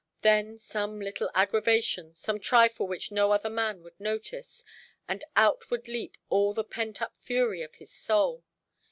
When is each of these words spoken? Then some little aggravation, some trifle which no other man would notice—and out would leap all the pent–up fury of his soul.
Then 0.21 0.57
some 0.57 0.99
little 0.99 1.29
aggravation, 1.35 2.15
some 2.15 2.39
trifle 2.39 2.87
which 2.87 3.11
no 3.11 3.31
other 3.31 3.51
man 3.51 3.83
would 3.83 3.99
notice—and 3.99 5.23
out 5.35 5.69
would 5.69 5.87
leap 5.87 6.17
all 6.27 6.55
the 6.55 6.63
pent–up 6.63 7.13
fury 7.19 7.61
of 7.61 7.75
his 7.75 7.93
soul. 7.93 8.43